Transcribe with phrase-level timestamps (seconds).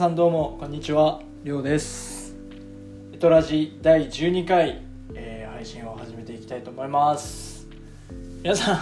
[0.00, 1.20] さんどうもこんにちは。
[1.44, 2.34] りょうです。
[3.12, 4.80] エトラジ第12回、
[5.12, 7.68] えー配信を始めていきたいと思います。
[8.42, 8.78] 皆さん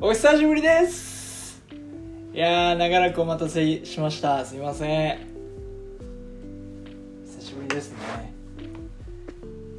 [0.00, 1.60] お久しぶりです。
[2.32, 4.44] いやー長らくお待たせしました。
[4.44, 5.18] すいません。
[7.24, 8.32] 久しぶりですね。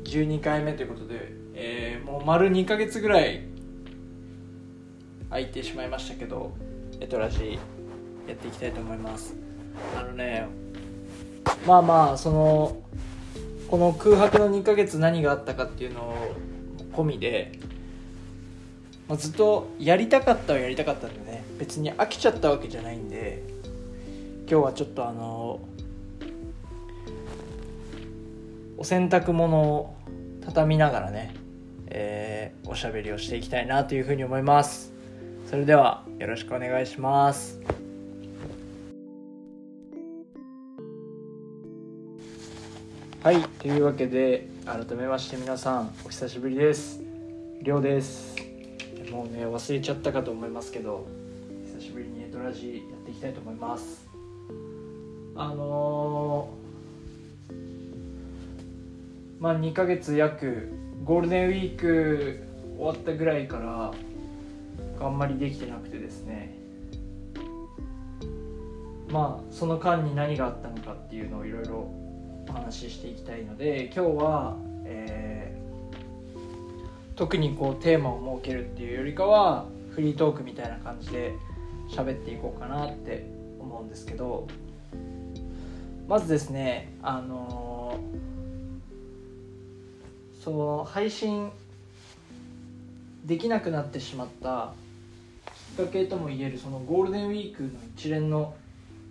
[0.03, 3.45] 12回目ということで、えーもう丸2ヶ月ぐらい
[5.29, 6.51] 空いてしまいましたけど
[6.99, 7.57] エトラジ
[8.27, 9.33] やっていきたいと思います。
[9.97, 10.61] あのね
[11.65, 12.77] まあまあその
[13.69, 16.35] この空白の2ヶ月何があったかっていうのを
[16.93, 17.53] 込みで、
[19.07, 21.43] まあ、ずっとやりたかったはやりたかったんでね。
[21.57, 23.43] 別に飽きちゃったわけじゃないんで
[24.49, 25.61] 今日はちょっとあの
[28.77, 29.95] お洗濯物を
[30.45, 31.33] 畳みながらね、
[31.87, 34.93] えーおしゃべりをしていきたいなというふうに思います。
[35.47, 37.59] それではよろしくお願いします。
[43.23, 47.01] はいというわけで改めまして皆さんお久しぶりです。
[47.61, 48.35] りょうです。
[49.13, 51.07] もうね忘れちゃったかと思いますけど
[51.73, 54.05] 久しぶりにエトラジやっていきたいと思います。
[55.37, 57.53] あのー
[59.39, 60.73] まあ2ヶ月約
[61.05, 62.43] ゴールデンウィーク
[62.75, 63.93] 終わったぐらいから
[64.99, 66.57] あんまりできてなくてですね。
[69.09, 72.02] まあその間に何があったのかっていうのをいろいろ
[72.53, 75.63] お話ししていきたいので今日は、えー
[77.15, 81.35] 特にこうテーマを設けるっていうよりかはフリートークみたいな感じで
[81.87, 83.23] 喋っていこうかなって
[83.59, 84.47] 思うんですけど
[86.07, 91.51] まずですねあのーその配信
[93.25, 94.73] できなくなってしまった
[95.77, 98.53] きっかけともいえるそのゴールデンウィークの一連の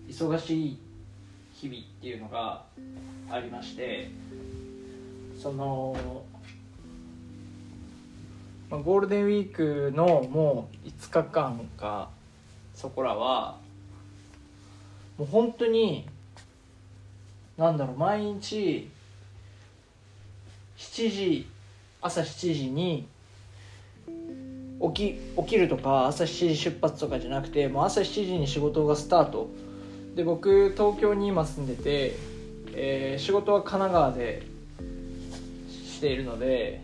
[0.08, 0.78] 忙しい
[1.62, 2.64] 日々っていうのが
[3.30, 4.10] ありまして
[5.40, 6.24] その、
[8.68, 12.10] まあ、ゴールデンウィークのもう5日間か
[12.74, 13.58] そこらは
[15.16, 16.04] もう本当に
[17.56, 18.90] なんだろう毎日
[20.78, 21.48] 7時
[22.00, 23.06] 朝7時に
[24.94, 29.48] 起き起きるとか朝7時出発とかじゃなくてもう朝7時に仕事がスタート
[30.14, 32.16] で僕東京に今住んでて、
[32.74, 34.42] えー仕事は神奈川で
[35.70, 36.82] しているので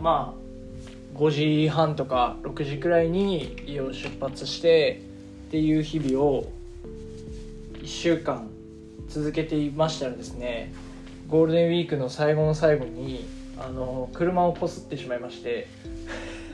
[0.00, 5.02] まあ5時半とか6時くらいに家を出発して
[5.48, 6.52] っていう日々を
[7.74, 8.48] 1週間
[9.08, 10.72] 続けていましたらですね
[11.28, 13.24] ゴールデンウィークの最後の最後に
[13.58, 15.68] あの車をこすってしまいまして。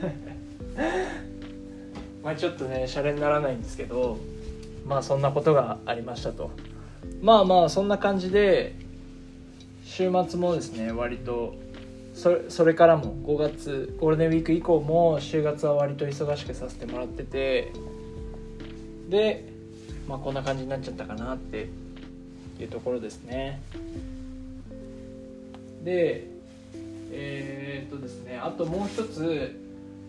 [2.23, 4.17] まあちょっとねシャレにならないんですけど
[4.85, 6.51] まあそんなことがありましたと。
[7.21, 8.75] まあまあそんな感じで
[9.83, 11.55] 週末もですね割と
[12.13, 17.71] それそれからも5月ゴールデンウィーク以降も週月は割と忙しくさせてもらってて
[19.09, 19.51] で
[20.07, 21.69] まあこんな感じになっちゃったかなって
[22.59, 23.61] いうところですね。
[25.83, 26.27] で
[27.11, 29.62] えーっとですねあともう一つ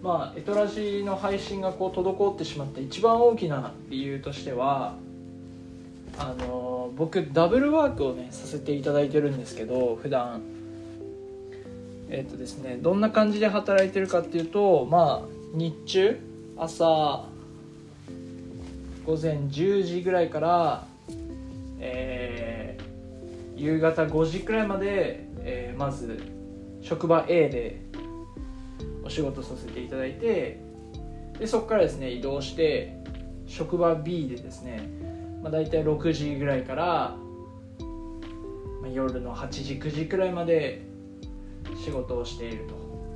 [0.05, 4.97] まあエトラジの配信がこう滞ってしまった一番大きな理由としては
[6.19, 10.43] あの僕ダブルワークをねさせていただいてるんですけど普段。
[12.11, 16.21] えっ、とですねどんな感じで働いてるかっていうとまあ日中
[16.59, 17.25] 朝
[19.07, 20.87] 午前10時ぐらいから、
[21.81, 22.85] えー
[23.57, 26.21] 夕方5時くらいまで、えーまず
[26.83, 27.81] 職場 A で
[29.05, 30.59] お仕事させていただいて
[31.39, 32.97] でそこからですね移動して
[33.47, 34.89] 職場 B でですね、
[35.43, 37.17] まあ、大体6時ぐらいから、
[38.81, 40.83] まあ、夜の8時9時くらいまで
[41.85, 42.67] 仕事をしている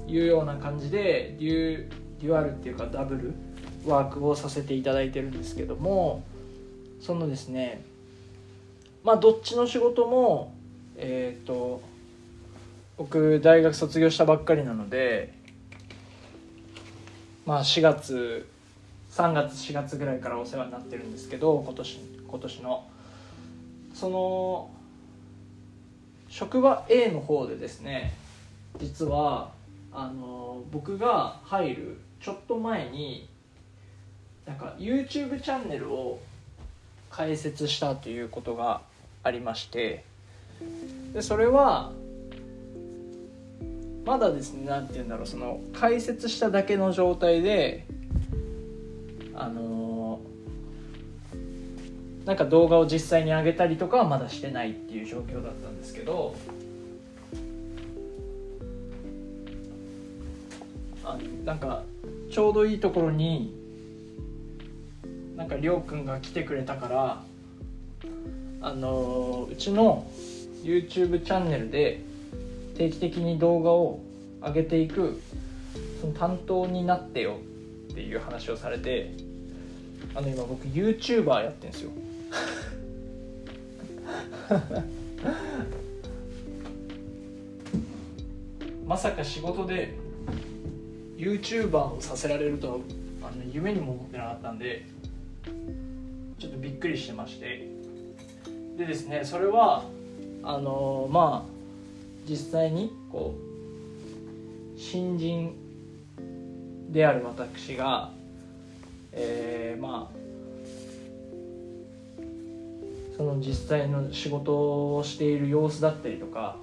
[0.07, 1.89] というような感じでデュ
[2.21, 3.35] デュアルっていうかダブル
[3.87, 6.25] ワークをさせていただいてるんですけども
[7.01, 7.85] そのですね
[9.05, 10.55] まあどっちの仕事も
[10.97, 11.81] えっ、と
[12.97, 15.38] 僕大学卒業したばっかりなので
[17.49, 18.47] まあ4月
[19.11, 21.99] 3月4月ぐらいからお世話になってるんですけど今年
[22.29, 22.85] 今年の。
[23.95, 24.71] その
[26.29, 28.13] 職場 A の方でですね
[28.79, 29.51] 実は
[29.93, 33.27] あの僕が入るちょっと前に
[34.47, 36.21] なんか YouTube チャンネルを
[37.11, 38.83] 開設したということが
[39.25, 40.05] ありまして
[41.15, 41.93] でそれは
[44.09, 47.85] まだですね何て言うんだろうその解説しただけの状態で
[49.35, 50.29] あのー
[52.25, 56.35] なんか動画を実際に上げたりとかはまだしてないっていう状況だったんですけど
[61.05, 61.85] あなんか
[62.31, 63.55] ちょうどいいところに
[65.37, 67.23] なんかりょうくんが来てくれたから
[68.63, 70.07] あのうちの
[70.63, 72.08] YouTube チャンネルで
[72.79, 74.01] 定期的に動画を
[74.41, 75.21] 上げていく
[76.01, 77.39] その担当になってよ
[77.91, 79.11] っていう話をされて
[80.15, 81.91] あの今僕 YouTuber やってんですよ。
[88.87, 89.95] まさか仕事で
[91.17, 92.79] YouTuber をさせられるとは
[93.23, 94.87] あの夢にも思ってなかったんで
[96.39, 97.67] ちょっとびっくりしてまして。
[98.79, 99.83] でですねそれは
[100.45, 101.58] あのまあ
[102.29, 103.35] 実際にこ
[104.77, 105.55] う新人
[106.91, 108.11] である私が、
[109.13, 110.19] えー、まあ
[113.17, 116.57] その実際の仕事をしている様子だったりとか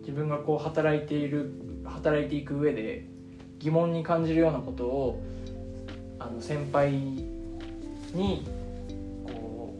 [0.00, 1.50] 自分がこう働いている
[1.84, 3.06] 働いていく上で
[3.58, 5.22] 疑問に感じるようなことを
[6.18, 8.46] あの先輩に
[9.24, 9.74] こ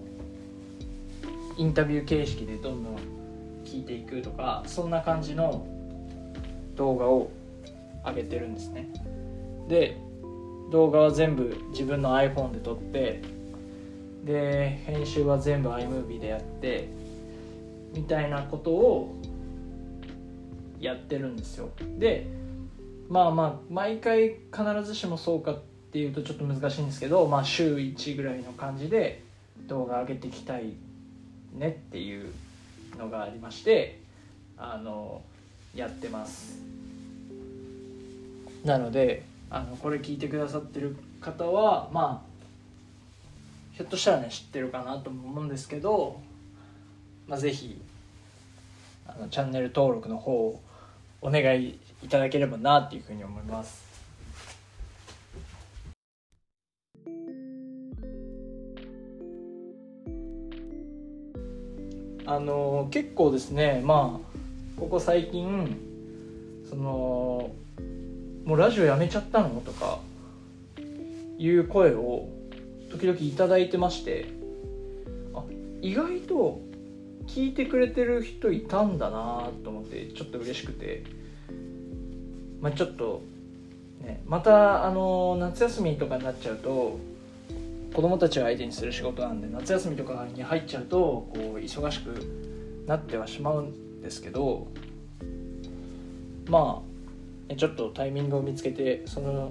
[1.58, 3.15] うインタビュー形式でどんどん
[3.66, 5.66] 聞いていくとかそんな感じの
[6.76, 7.30] 動画を
[8.04, 8.88] 上げてるんですね。
[9.68, 9.98] で
[10.70, 13.22] 動画は全部自分の iPhone で撮って
[14.24, 16.88] で編集は全部 iMovie でやって
[17.94, 19.16] みたいなことを
[20.80, 21.70] やってるんですよ。
[21.98, 22.26] で
[23.08, 25.60] まあまあ毎回必ずしもそうかっ
[25.92, 29.22] ていうとちょっと難しいんですけど、まあ、週1ぐらいの感じで
[29.66, 30.74] 動画上げていきたい
[31.54, 32.32] ねっていう
[32.96, 34.00] のがありまして
[34.56, 35.22] あの
[35.74, 36.60] やってます
[38.64, 42.36] なのであのこれ聞いてくださってる方はまあ
[43.76, 46.20] ひょっとしたらね知ってるかなと思うんですけど、
[47.28, 47.80] まあ、ぜひ
[49.06, 50.60] あのチャンネル登録の方を
[51.20, 53.85] お願いいただければなっていうふうに思います。
[62.26, 65.76] あの結構ですねまあここ最近
[66.68, 67.52] その
[68.44, 69.60] もうラジオやめちゃったの？
[69.64, 70.00] とか
[71.38, 72.28] いう声を
[72.90, 74.26] 時々頂いてまして
[75.34, 75.42] あ
[75.82, 76.60] 意外と
[77.26, 81.04] 聞いてくれてる人いたんだなと思ってちょっと嬉しくて、
[82.60, 83.22] まあ、ちょっと、
[84.00, 86.98] ね、またあの夏休みとかになっちゃうと
[87.96, 94.66] 子供たちを相手にする仕事なんで夏休みとかに入っちゃうとこう忙しくなってはしまうんですけど
[96.46, 96.82] ま
[97.50, 99.50] あちょっとタイミングを見つけてその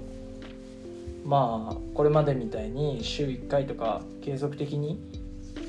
[1.24, 4.96] まあこれまでみたいに週1回とか継続的に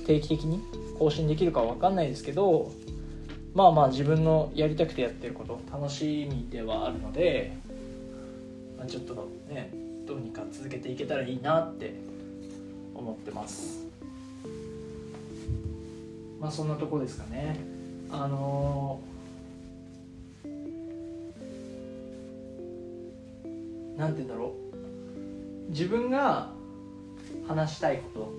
[0.06, 0.62] 定期的に
[1.00, 2.72] 更新できるかは分かんないですけど
[3.56, 7.58] まあまあ自分のやりたくてやってること楽しみではあるので、
[8.78, 9.16] まあ、ちょっと
[9.50, 9.74] ね
[10.06, 12.17] どうにか続けていけたらいいなって
[12.98, 13.86] 思ってます。
[16.40, 17.58] まあそんなとこですかね。
[18.12, 20.78] あのー、
[23.98, 24.56] なんて言うんだろ
[25.68, 25.70] う。
[25.70, 26.52] 自分が
[27.48, 28.34] 話したいこと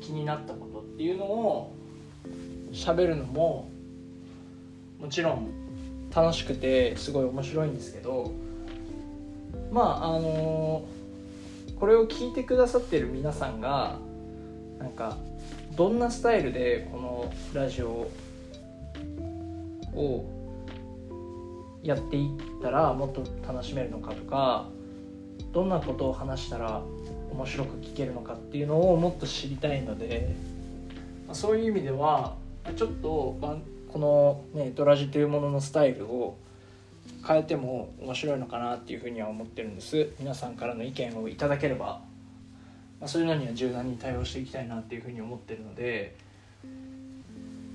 [0.00, 1.72] 気になったことっていうのを
[2.72, 3.70] 喋るのも
[5.00, 5.48] もちろん
[6.14, 8.32] 楽しくてすごい面白いんですけど
[9.70, 10.84] まああの
[11.78, 13.98] これを聞いてくださってる皆さんが
[14.78, 15.16] なんか
[15.76, 18.10] どんなスタイルでこのラジオ
[19.94, 20.24] を
[21.82, 24.68] やっていったらもっと楽しめるのかとか
[25.52, 26.82] どんなことを話したら
[27.30, 30.34] 面白く聞けるのかっていうのをもっと知りたいので
[31.32, 32.34] そういう意味では
[32.76, 33.38] ちょっと
[33.92, 36.36] このねドラジというもののスタイルを
[37.26, 40.10] 変えても面白いのかなっていうふうには思ってるんです。
[40.18, 42.00] 皆さんからの意見をいただければ、
[43.00, 46.26] まあ、そういうのには柔軟に対応していきたいなっていうふうに思ってるので。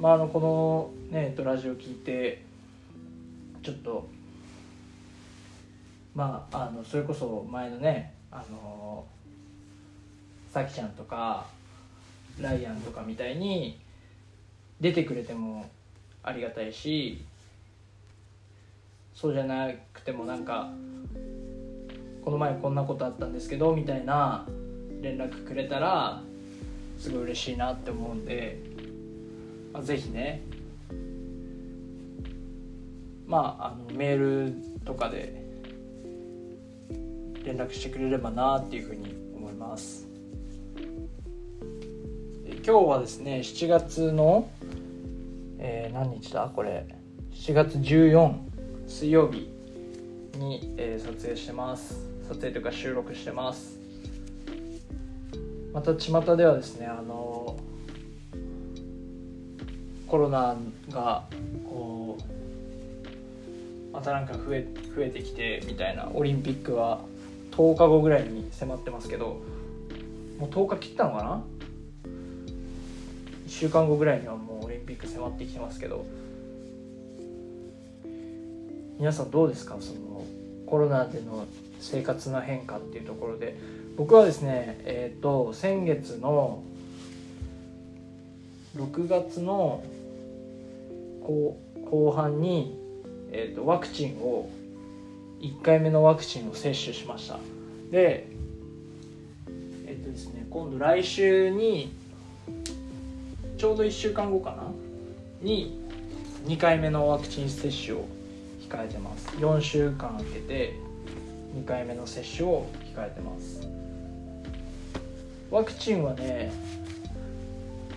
[0.01, 2.43] まああのこのねラジを聞いて
[3.61, 4.09] ちょっと
[6.15, 9.05] まああのそれこそ前のねあの
[10.51, 11.45] さきちゃんとか
[12.39, 13.79] ライアンとかみたいに
[14.79, 15.69] 出てくれても
[16.23, 17.23] ありがたいし
[19.21, 20.73] そうじゃなくてもなんか
[22.25, 24.47] この前こんなことあったんですけどみたいな
[24.99, 26.23] 連絡くれたら
[26.97, 28.57] すごい嬉しいなって思うんで、
[29.73, 30.41] まあ、ぜひね
[33.27, 35.45] まああのメールとかで
[37.43, 40.07] 連絡してくれればなっていうふうに思います。
[42.63, 44.49] 今日はですね7月の、
[45.59, 46.51] えー、何日だ？
[46.55, 46.87] これ。
[47.33, 48.50] 7月14
[48.91, 49.49] 水曜日
[50.37, 51.95] に、えー、撮影してます。
[52.27, 53.79] 撮影とか収録してます。
[55.73, 57.57] また巷ではですねあの
[60.07, 60.57] コロナ
[60.91, 61.23] が
[61.67, 66.99] こうまたなんか増え増えてきてみたいなオリンピックは
[67.51, 69.41] 10日後ぐらいに迫ってますけど
[70.37, 71.43] もう10日切ったのかな
[73.47, 76.05] ？1週間後ぐらいにはもうオリンピック迫ってきてますけど
[79.01, 79.77] 皆さんどうですか？
[79.79, 80.23] その
[80.67, 81.47] コロナでの
[81.79, 83.57] 生活の変化っていうところで。
[83.97, 86.61] 僕はですねえっ、ー、と先月の
[88.77, 89.83] 6月の
[91.23, 91.57] 後
[91.89, 92.77] 後半に、
[93.31, 94.51] えーと、ワクチンを
[95.39, 97.39] 1回目のワクチンを接種しました。
[97.89, 98.27] で
[99.87, 101.91] えっ、ー、とですね今度来週に
[103.57, 104.71] ちょうど1週間後かな？
[105.41, 105.81] に
[106.45, 108.05] 2回目のワクチン接種を
[108.71, 109.27] 控えてます。
[109.37, 110.73] 4週間空けて
[111.53, 113.67] 2回目の接種を控えてます。
[115.49, 116.53] ワクチンはね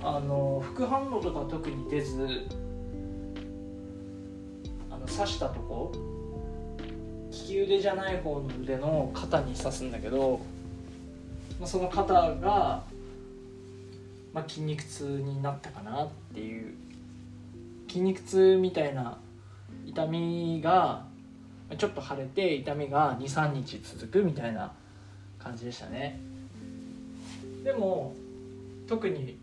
[0.03, 2.49] あの副反応とか特に出ず
[4.91, 5.93] あの刺したとこ
[7.31, 10.41] 利き腕じゃない方の腕の肩に刺すんだけど、
[11.61, 12.83] ま、その肩が、
[14.33, 16.75] まあ、筋肉痛になったかなっていう。
[17.87, 19.19] 筋肉痛みたいな
[19.87, 21.05] 痛みが
[21.79, 24.73] ちょっと腫れて痛みが23日続くみたいな
[25.39, 26.19] 感じでしたね。
[27.63, 28.15] でも
[28.87, 29.39] 特に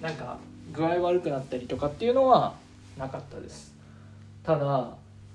[0.00, 0.38] なんか
[0.72, 2.54] 具合悪くなったりとかっていうのは
[2.98, 3.74] なかったです。
[4.42, 4.90] ただ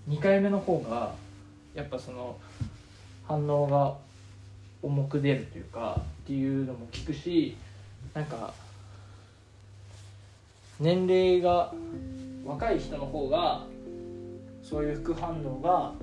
[0.09, 1.13] 2回目の方が
[1.75, 2.37] やっぱその
[3.27, 3.95] 反応が
[4.81, 7.55] 重く出るというかっていうのも聞くし
[8.13, 8.53] なんか
[10.79, 11.73] 年齢が
[12.45, 13.65] 若い人の方が
[14.69, 15.93] そういう副反応が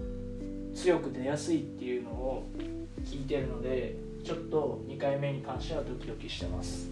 [0.75, 2.47] 強く出やすいっていうのを
[3.05, 3.95] 聞いてるので
[4.25, 6.89] ちょっと2回目に関してはドキドキしてます。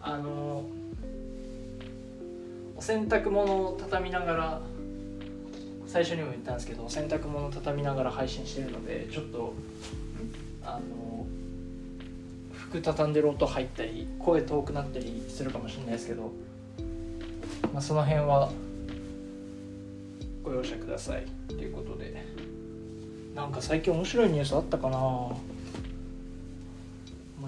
[0.00, 0.64] あの
[2.76, 4.60] お洗濯物を畳みながら
[5.86, 9.54] 最初にも言ったんですけどお洗濯物を畳みながら配信してるのでちょっと
[10.64, 11.26] あの
[12.52, 16.32] 服畳んでる音入ったり声遠くなったりするかもしれないですけど、
[17.72, 18.50] まあ、その辺は
[20.42, 21.26] ご容赦ください。
[21.48, 22.24] ということで。
[23.34, 24.98] なんか最近面白いニュースあったかな？
[24.98, 25.36] 面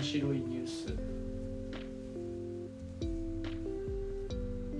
[0.00, 0.94] 白いニュース。
[3.02, 3.04] う
[4.76, 4.78] ん。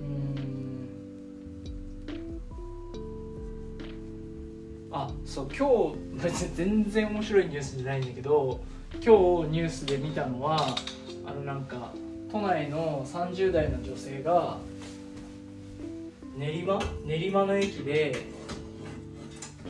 [4.91, 8.61] あそう今日別に全然面白いニュースじゃないんだけど
[8.93, 9.09] 今日
[9.49, 10.73] ニュースで見たのは
[11.25, 11.91] あのなんか
[12.31, 14.59] 都内の30代の女性が
[16.37, 16.79] 練馬？
[17.05, 18.25] 練馬の駅で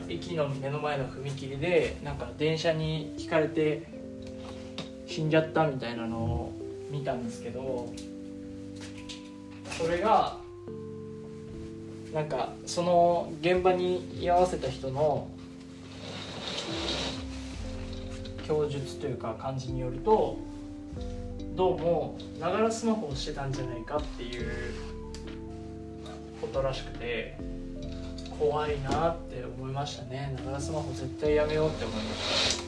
[0.08, 3.86] 駅の目の前の踏切でなんか電車にひかれて
[5.06, 6.52] 死んじゃったみたいなのを
[6.90, 7.92] 見たんですけど
[9.78, 10.38] それが
[12.12, 15.28] なんかその現場に居合わせた人の
[18.46, 20.38] 供述というか感じによると
[21.56, 24.93] どうもながらスマホをしてたんじゃないかっていう
[26.44, 27.36] ことらしくて
[28.38, 30.34] 怖いなって思いましたね。
[30.36, 32.64] ながらスマホ絶対やめようって思いました。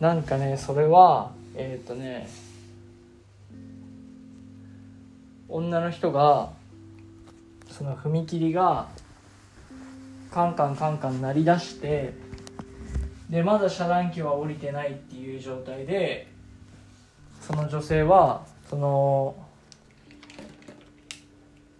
[0.00, 2.30] なんかねそれはえっ、とね
[5.48, 6.50] 女の人が
[7.78, 8.88] その踏切が
[10.32, 12.12] カンカンカンカン鳴り出して
[13.30, 16.26] でまだ遮断機は降りてないっていう状態で
[17.40, 19.36] その女性はその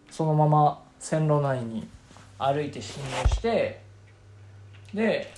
[0.09, 1.89] そのまま線路内に
[2.39, 3.81] 歩いて侵入して
[4.95, 5.35] で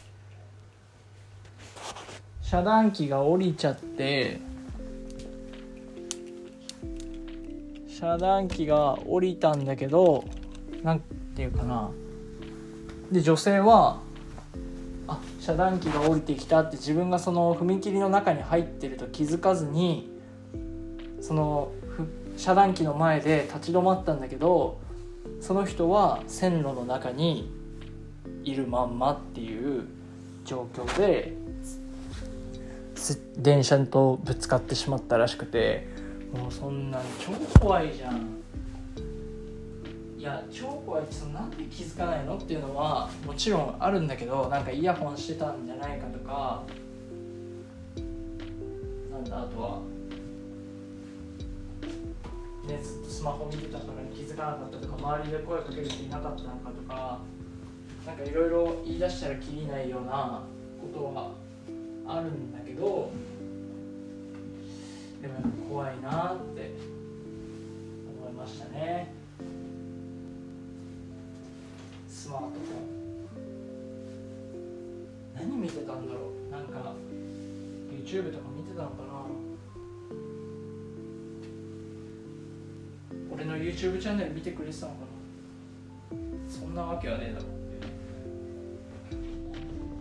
[2.43, 4.39] 遮断機が降りちゃって
[7.89, 10.25] 遮断機が降りたんだけど
[10.83, 11.91] なんていうかな。
[13.11, 14.01] で女性は
[15.09, 20.09] あ遮断機が降りてきたって自分がその踏切の中に入ってると気づかずに
[21.21, 21.73] その
[22.37, 24.81] 遮断機の前で立ち止まったんだけど
[25.41, 27.51] その人は線路の中に
[28.45, 29.87] いるまんまっていう
[30.45, 31.35] 状況で
[33.37, 35.89] 電車とぶつかってしまったらしくて
[36.33, 38.40] もうそんなん超怖いじゃん。
[40.21, 46.63] いや超怖いってそのなんで気づかないのっていうのはもちろんあるんだけどなんかイヤホンしてたんじゃないかとか。
[49.11, 49.81] なんだあとは
[52.69, 57.19] ねずっとスマホ見てたから気づかなかったとか周りで声かける人いなかったのかとか
[58.07, 60.43] なんかいろいろ言い出したらきりないような
[60.83, 61.33] ことは
[62.07, 63.11] あるんだけど
[65.23, 66.75] でもやっぱ怖いなって
[68.21, 69.20] 思いましたね。
[72.31, 72.79] マートフォ
[75.43, 75.51] ン。
[75.51, 76.53] 何見てたんだろう。
[76.53, 76.95] なんか
[77.91, 79.09] YouTube とか見てたのかな。
[83.33, 85.11] 俺の YouTube チャンネル見てくれてたのかな。
[86.49, 87.47] そんなわけはねえだろ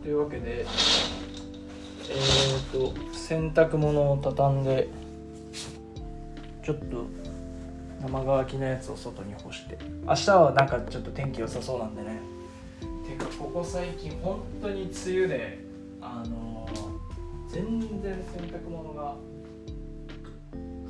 [0.02, 0.66] というわけで
[2.10, 4.90] えー、と洗濯物を畳んで
[6.66, 7.06] ちょっと
[8.02, 9.78] 生乾きのやつを外に干して。
[10.06, 12.20] 明日はなんかちょっと天気良さそうなんでね。
[13.08, 15.60] てかここ最近本当に梅雨で
[16.02, 19.16] あのー、全然洗濯物が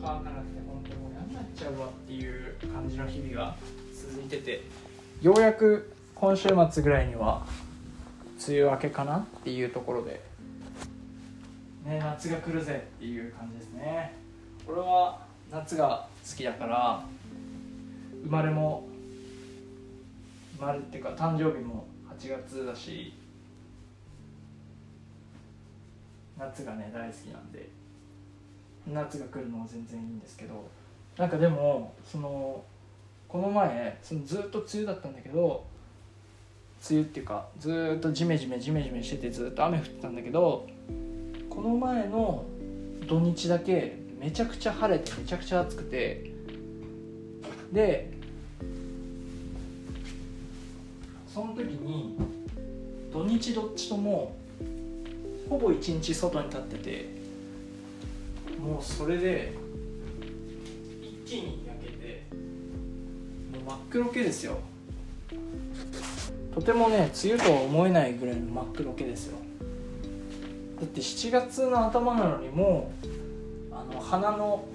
[0.02, 3.56] 乾かなくて本当にもう嫌になっちゃうわっていう感じの日々が
[3.94, 4.64] 続いてて
[5.22, 7.46] ようやく今週末ぐらいには
[8.48, 10.22] 梅雨明けかなっていうところで、
[11.86, 14.14] ね、夏が来るぜっていう感じですね。
[14.68, 17.04] 俺は夏が好きだから
[18.24, 18.88] 生まれも
[20.58, 21.88] 生まれっていうか誕生日も
[22.20, 23.14] 8月だし
[26.38, 27.70] 夏がね大好きなんで
[28.88, 30.70] 夏が来るのも全然いいんですけど
[31.18, 32.64] なんかでもその
[33.28, 35.66] この前そのずっと梅雨だったんだけど
[36.90, 40.68] 梅雨っていうかずっとジメジメジメジメしててずっと雨降ってたんだけど
[41.50, 42.46] この前の
[43.08, 46.32] 土日だけめちゃくちゃ晴れてめちゃくちゃ暑くて。
[47.72, 48.12] で
[51.32, 52.18] その時に
[53.14, 54.36] 土日どっちとも
[55.48, 57.10] ほぼ一日外に立ってて
[58.60, 59.54] もうそれで
[61.02, 62.24] 一気に焼けて
[63.54, 64.58] もう真っ黒けですよ。
[66.56, 69.38] とてもね梅雨とは思えないぐらいの真っ黒けですよ。
[70.82, 73.08] だって7月の頭なのにもう
[74.10, 74.66] 鼻の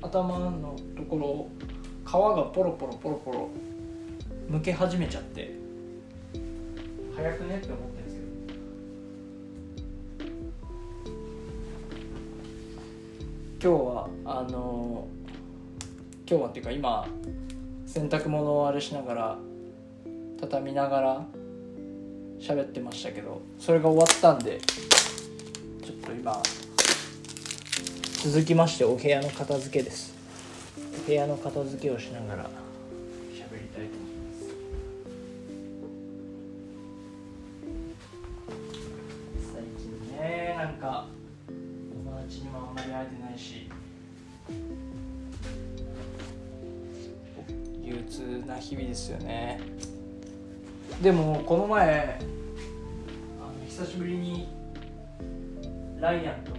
[0.00, 1.46] 頭のところ
[2.06, 3.50] 皮がポロポロポロポロ
[4.48, 5.54] むけ始めちゃって。
[7.14, 8.16] 早くねって思ってるんです
[13.60, 13.74] けど。
[13.76, 15.06] 今日はあの
[16.26, 17.06] 今日はっていうか今
[17.84, 19.38] 洗濯物をあれしながら
[20.40, 21.26] 畳みながら
[22.40, 24.58] 喋ってましたけどそれが終わったんで
[25.84, 26.42] ちょっと今
[28.22, 30.14] 続きましてお部屋の片付けです。
[31.04, 32.50] お部屋の片付けをしながら。
[33.32, 34.44] 喋りたいと思います
[39.54, 41.06] 最近ねなんか
[41.48, 43.70] 友達にもあんまり会えてないし
[47.82, 49.62] 憂鬱な日々ですよね。
[51.02, 52.20] でもこの前
[53.40, 54.46] あの久しぶりに
[55.98, 56.49] ライアンと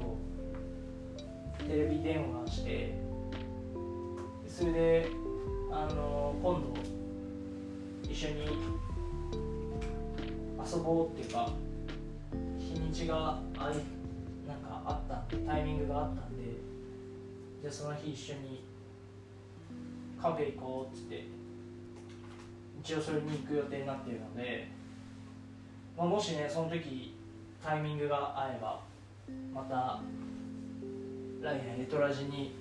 [1.72, 2.94] テレビ電話して
[4.46, 5.08] それで
[5.72, 6.74] あの今度
[8.04, 8.42] 一緒に
[10.60, 11.50] 遊ぼうっていうか
[12.60, 13.76] 日にちがあい
[14.46, 16.44] なんかあったんでタイミングがあったんで
[17.62, 18.66] じゃあその日一緒に
[20.22, 21.26] カフェ行こうっつって
[22.84, 24.68] 一応それに行く予定になってるので、
[25.98, 27.16] まあ、もしねその時
[27.64, 28.82] タイミングが合えば
[29.54, 30.02] また
[31.42, 32.54] 来年レトラジに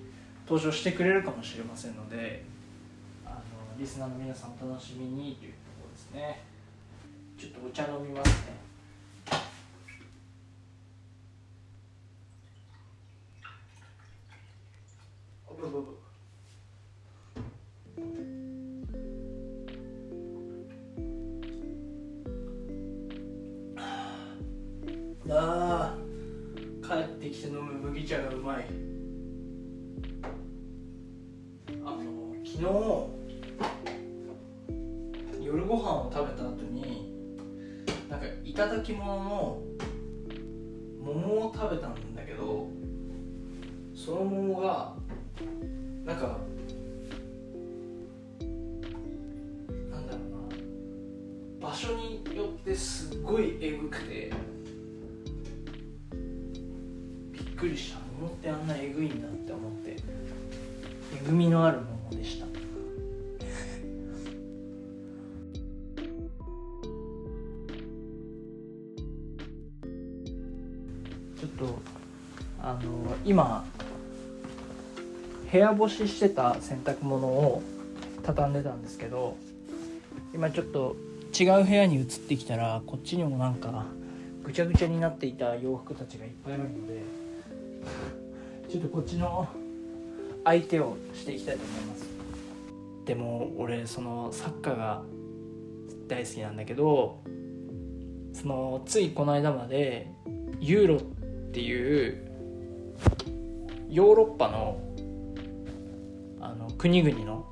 [0.48, 2.42] 登場してくれるかもしれませんので
[3.26, 3.36] あの
[3.78, 6.40] リスナーの皆さんお楽しみにというところですね。
[7.38, 8.60] ちょっとお茶飲みますね。
[15.60, 15.98] ブブブ
[25.28, 26.09] あー
[26.90, 28.66] 帰ってきて飲む麦茶がうまい。
[31.84, 32.00] あの
[32.44, 32.64] 昨日
[35.46, 37.08] 夜ご飯を食べた後に
[38.08, 39.62] なんかいただき物の
[41.00, 42.66] 桃を食べたんだけど
[43.94, 44.96] その桃が
[46.04, 46.38] なんか
[49.92, 51.68] なんだろうな。
[51.68, 54.49] 場所によってすっごいえぐくて。
[58.40, 59.96] ってあんなえぐいんだって思って
[61.28, 62.46] 恵みのあるものでした。
[71.38, 71.78] ちょっと
[72.62, 73.66] あの今
[75.52, 77.62] 部屋干ししてた洗濯物を
[78.22, 79.36] 畳んでたんですけど
[80.32, 80.96] 今ちょっと
[81.38, 83.84] 違う部屋に移ってきたらこっちにもなんか
[84.44, 87.02] ぐちゃぐちゃになっていた洋服たちがいっぱいあるので
[88.70, 89.48] ちょっとこっちの
[90.44, 92.04] 相手をしていきたいと思います。
[93.04, 95.02] でも俺そのサッカーが
[96.06, 97.18] 大好きなんだけど
[98.32, 100.12] そのついこの間まで
[100.60, 101.00] ユーロっ
[101.50, 102.30] ていう
[103.88, 104.80] ヨーロッパの
[106.40, 107.46] あの国々の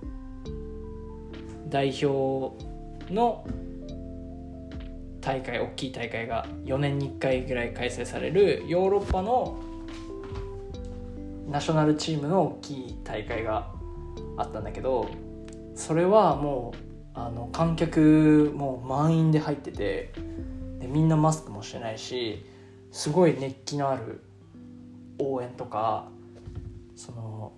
[1.68, 2.54] 代表
[3.12, 3.44] の
[5.20, 9.58] 大会大きい大会が4年に1回ぐらい開催されるヨーロッパの
[11.48, 13.72] ナショナルチームの大きい大会が
[14.36, 15.08] あったんだけど
[15.74, 20.12] それはもうあの観客も満員で入ってて
[20.78, 22.44] でみんなマスクもしてないし
[22.92, 24.22] すごい熱気のある
[25.18, 26.08] 応援とか
[26.96, 27.52] その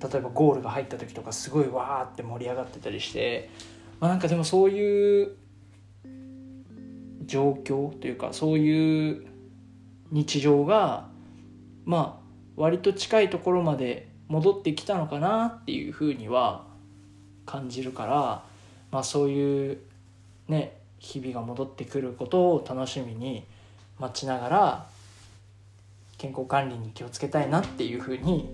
[0.00, 3.50] 例えばゴールが入った時とかすごいわーって盛り上がってたりして、
[4.00, 5.36] まあ、なんかでもそういう
[7.26, 9.26] 状況というかそういう
[10.10, 11.08] 日常が
[11.84, 12.19] まあ
[12.56, 16.64] 割と近いところまで戻ってきたのかなっていうふうには
[17.46, 18.44] 感じるから、
[18.92, 19.78] まあ、そういう
[20.48, 23.44] ね日々が戻ってくることを楽しみに
[23.98, 24.86] 待ちながら
[26.18, 28.50] 健康管理に気をつけたいなっていうふうに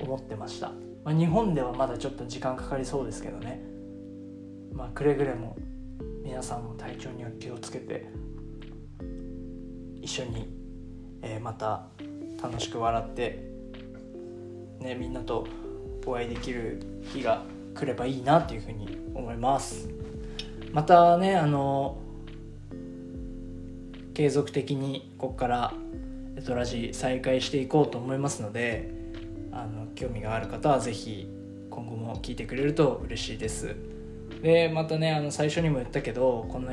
[0.00, 0.72] 思ってました、
[1.04, 3.60] まあ、日本ではまだちょっと時間かかりそうですけどね。
[4.74, 5.56] まあくれぐれも
[6.24, 8.06] 皆さんも体調には気をつけて
[10.02, 10.48] 一緒に、
[11.22, 11.86] えー、また
[12.44, 13.42] 楽しく笑って、
[14.78, 15.46] ね、みんなと
[16.04, 17.42] お会いできる日が
[17.74, 19.88] 来ればいいなっていうふうに思います。
[20.70, 21.98] またねあの
[24.12, 25.74] 継続的にここから
[26.36, 28.92] エトラジ再開していこうと思いますので
[29.50, 31.26] あの興味がある方は是非
[31.70, 33.74] 今後も聞いてくれると嬉しいです。
[34.42, 36.72] でまたねあの最初にも言ったけどこんな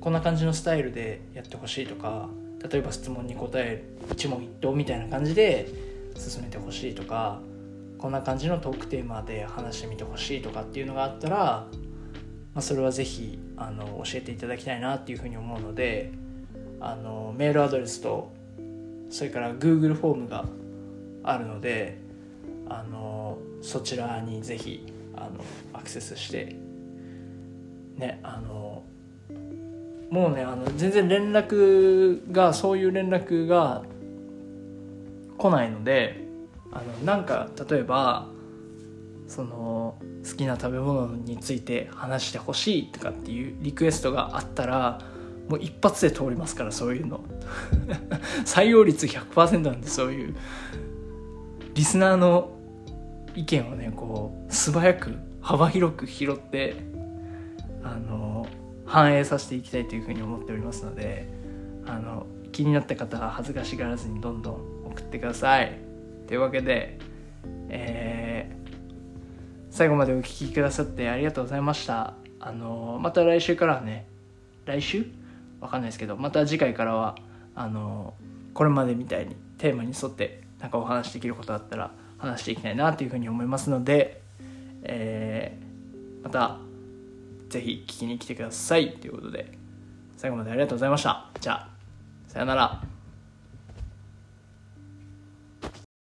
[0.00, 2.30] こんな感じのスタイルでやってほしいとか
[2.70, 5.68] 例えば質問に答える一問一答みたいな感じで
[6.16, 7.40] 進めてほしいとか
[7.98, 11.66] こんな感じのトークテーマで話してみてほしいとかっていうのがあったら、ま
[12.56, 16.12] あ、それは是非あの教えていただきたいなっていうふうに思うので
[16.80, 18.32] あのメールアドレスと
[19.10, 20.44] それから Google フォームが
[21.24, 21.98] あるので
[22.68, 26.56] あのそちらに是非あのアクセスして
[27.96, 28.84] ねあの
[30.10, 33.82] もうねあの全然連絡がそういう連絡が
[35.36, 36.26] 来ないので
[36.72, 38.28] あのなんか例えば
[39.26, 45.00] その好きな食べ物について話してほしいとかっていうリクエストがあったら
[45.48, 47.24] もう一発で通りますからそういうの。
[48.44, 50.34] 採用率100%なんでそういう
[51.74, 52.50] リスナーの
[53.34, 56.76] 意見をねこう素早く幅広く拾って
[57.82, 58.46] あの
[58.88, 61.28] 反映させていきたいというふうに思っておりますので
[61.86, 64.54] あの気になった方は恥ずかしがらずにどんどん
[64.86, 65.78] 送ってください。
[66.26, 66.98] というわけで、
[67.68, 68.76] えー、
[69.70, 72.14] 最後までお聴きくださってありがとうございました。
[72.40, 74.06] あのまた来週からはね
[74.64, 75.06] 来週？
[75.60, 77.16] わかんないですけどまた次回からは
[77.54, 78.14] あの
[78.54, 84.22] これまでみたいにテーマに沿ってなんかお話できることあったら話していきたいなというふうに思いますので、
[84.82, 86.58] えー、また
[87.48, 88.94] ぜひ聞きに来てください。
[88.94, 89.52] ということで
[90.16, 91.30] 最後までありがとうございました。
[91.40, 91.68] じゃあ
[92.26, 92.97] さよなら。